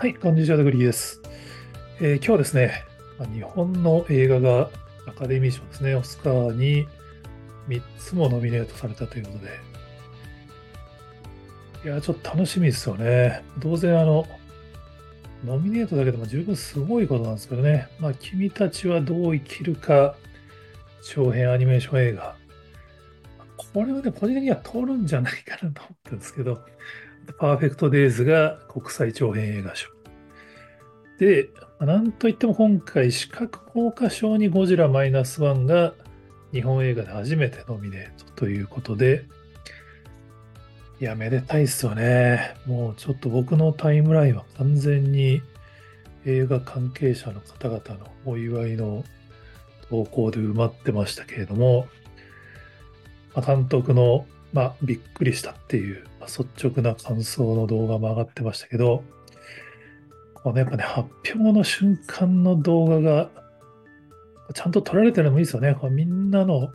[0.00, 1.20] はい、こんにちは、グリーです、
[2.00, 2.84] えー、今日はですね、
[3.34, 4.70] 日本の映画が
[5.08, 6.86] アカデミー賞ですね、オスカーに
[7.66, 9.58] 3つもノミネートされたということで、
[11.84, 13.42] いや、ちょっと楽しみですよね。
[13.60, 14.24] 当然、あの、
[15.44, 20.14] ノミネートだけでも十分すごいことなんですけどね、まあ、君たちはどう生きるか、
[21.02, 22.36] 長編アニメーション映画。
[23.56, 26.64] これはね、個人的には通るんじゃないかなと思ってるんですけど、
[27.32, 29.88] パーフェクトデイズが国際長編映画賞。
[31.18, 35.94] で、なんといっても今回、視覚効果賞にゴジラマイナスワンが
[36.52, 39.26] 日本映画で初めてノミネートということで、
[41.00, 42.56] いや、めでたいっすよね。
[42.66, 45.42] もうちょっと僕のタイムラインは完全に
[46.24, 49.04] 映画関係者の方々のお祝いの
[49.90, 51.86] 投稿で埋まってましたけれども、
[53.34, 59.04] ま、監督のまあ、びっくりしたっていう、まあ、率直な感想の動画も上がってましたけど、
[60.34, 63.30] このやっぱね、発表の瞬間の動画が、
[64.54, 65.76] ちゃんと撮られてるのもいいですよね。
[65.90, 66.70] みんなの、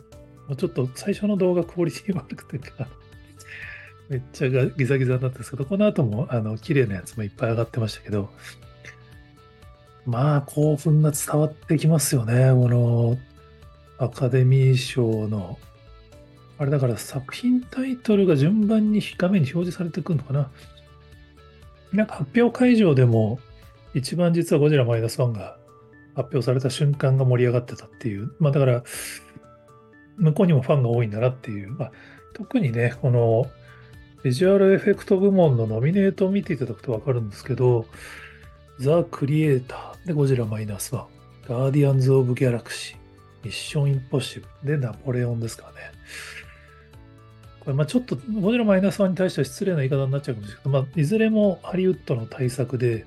[0.56, 2.86] ちょっと最初の動画クオリティ悪くてか、
[4.08, 8.30] めっちゃギザギザになったんですけど、この後もあの綺麗なやつもいっぱい上がってましたけど、
[10.06, 12.50] まあ興奮が伝わってきますよね。
[12.50, 13.18] この
[13.98, 15.58] アカデミー賞の
[16.58, 20.50] あれだから作品タイトルが順番に画面に表示されてくるのかな？
[21.92, 23.38] なんか発表会場でも
[23.94, 25.56] 一番実はゴジラマイナス1が
[26.14, 28.32] 発表された瞬間が盛り上がってたっていう。
[28.38, 28.82] まあだから
[30.16, 31.72] 向こうにもファンが多いんだなっていう。
[31.72, 31.92] まあ、
[32.34, 33.50] 特にね、この
[34.22, 37.86] ビジュアルエフェクト部門のノミネートを見ていただくとわかるんですけど、
[38.78, 41.04] ザ・クリエイターでゴジラマイナス1、
[41.48, 42.96] ガーディアンズ・オブ・ギャラクシー、
[43.44, 45.78] ミッション・インポッシブルでナポレオンですからね。
[47.64, 53.06] これまあちょっとゴジラマイナス1に対しては失礼な言い方になっちゃうかもしれないけど、まあ、いずれもハリウッドの対策で、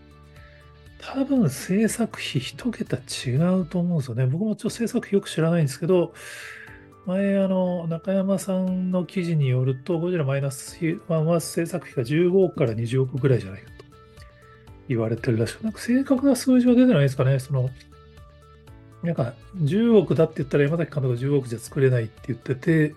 [0.99, 4.25] 多分制作費一桁違うと思うんですよね。
[4.25, 6.13] 僕もちょっと制作費よく知らないんですけど、
[7.05, 13.85] 前、あの、中山さんの記事によると、ゴジラマイナス1は制作費が15億から20億ぐらいじゃないかと
[14.89, 17.39] 言われてるらしく、なんか正確な数字は出てないですかね。
[17.39, 17.69] その、
[19.03, 22.95] なんか10億だって言ったら山崎監督が10億じゃ作れないって言ってて、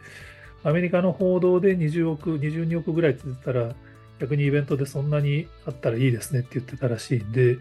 [0.63, 3.75] アメリカの報道で20億、22億ぐらいって言ってたら、
[4.19, 7.57] 逆にイベントでそんなにあったらいいですねって言ってたらしいんで、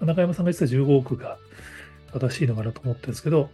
[0.00, 1.38] 中山さんが言ってた15億が
[2.12, 3.50] 正しいのかなと思ってるんですけど、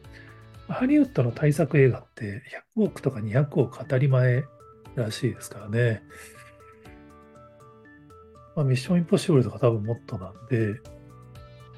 [0.68, 2.42] ハリウッドの大作映画って
[2.76, 4.44] 100億とか200億当たり前
[4.94, 6.02] らしいですからね。
[8.54, 10.80] まあ、ミッションインポッシブルとか多分もっとなんで、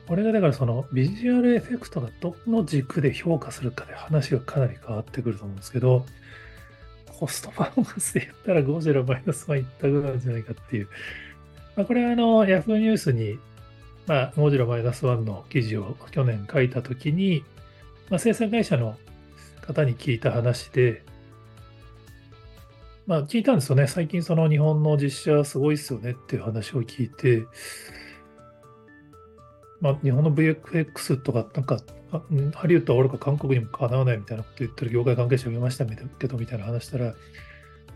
[0.06, 6.04] これがだからそのビジュアルエフェクトがどの軸で評価するかで話がかなり変わってくると思うんですけど、
[7.18, 10.88] コストパフォーマンスで言ったらゴジラマイナス1ったぐらいなんじゃないかっていう。
[11.74, 13.38] まあ、これはあの、ヤフーニュースに、
[14.06, 17.42] まあ、ゴジラマイナス1の記事を去年書いたときに、
[18.10, 18.96] まあ、生産会社の
[19.62, 21.02] 方に聞いた話で、
[23.06, 23.86] まあ、聞いたんですよね。
[23.86, 27.46] 最近その日本の実写すごいっすよねっていう話を聞いて、
[29.80, 31.78] まあ、日本の VFX とか、なんか
[32.54, 37.12] ハリウッドはおろか韓国にもかなわないみたいなこと言ってる業界関係者を見ましたけどみたいな話したら、ま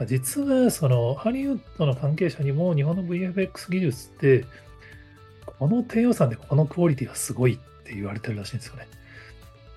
[0.01, 4.45] あ実はそのハリウッドの関係者にも日本の VFX 技術って
[5.47, 8.89] この低予算でこのクオリティがすごいって言われてるらしいんですよね。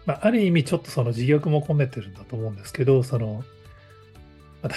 [0.06, 3.44] まあ、ある意味ちょっとその自虐も込めてるんだと思うんですけど、その、
[4.62, 4.76] また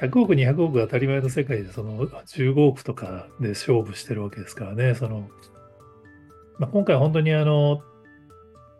[0.00, 5.28] 100億、200億当たり前の世界でその15億とかで勝負してるわけですからね、その、
[6.58, 7.82] まあ、今回本当にあの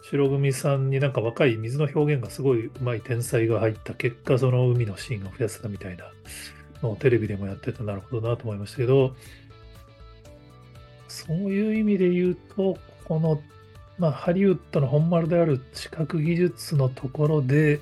[0.02, 6.06] 白組さんになんか若い水の表現がすごいうまい天才が入った結果、その海のシーンを増やせたみたいな
[6.82, 9.14] のをテレビでもやっててなるほどなと思いましたけど、
[11.08, 13.40] そういう意味で言うと、この、
[13.98, 17.80] まあ、ハリウッドの本丸である視覚技術のところで、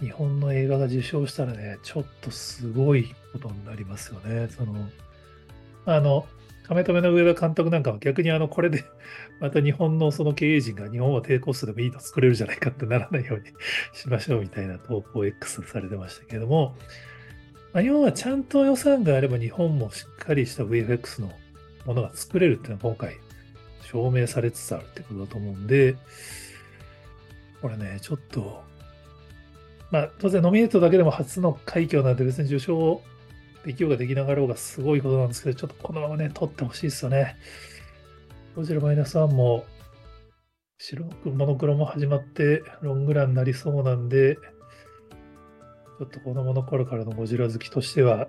[0.00, 4.48] 日本の映画が受賞したらね、ちょっとすごいことになりますよね。
[4.48, 4.74] その、
[5.86, 6.26] あの、
[6.68, 8.84] 亀止めの上田監督なんかは逆にあのこれで
[9.40, 13.46] また日本のその経営陣が日本は低コストでもいいの作れるじゃないかってならないように
[13.92, 16.76] しましょうみたいな投稿 X されてましたけども、
[17.72, 21.32] まあ、要はちゃんと予算があれば日本もしっかりした VFX の
[21.84, 23.16] ものが作れるっていうのは今回
[23.82, 25.96] 証明されつつあるってことだと思うんで、
[27.62, 28.62] これね、ちょっと、
[29.90, 33.02] まあ当然ノミネートだけでも初の快挙なんで別に受賞
[33.66, 37.36] できようができながらがすごいことなんですけど、ちょっとこのままね、取ってほしいですよね。
[38.54, 39.66] ゴジラマイナス1も、
[40.78, 44.36] 白くモノクロも始まって、ロングランになりそうなんで、
[45.98, 48.28] ちょっと子供の頃からのゴジラ好きとしては、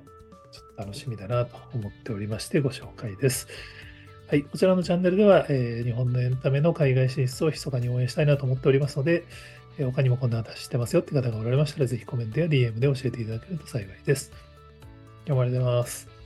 [0.52, 3.48] ちょっと楽しみだなと思っておりまして、ご紹介です。
[4.28, 9.24] はい、こちらのチャンネルでは、えー、日本のエンタメの海外進出を密かに応援したいなと思っておりますので、
[9.78, 14.47] えー、他にもこんな話してますよって方がおられましたら、ぜひコメントや DM で教えていただけると幸いです。
[15.28, 16.17] 呼ばれてます。